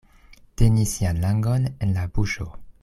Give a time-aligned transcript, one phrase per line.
[0.61, 2.53] Teni sian langon en la buŝo.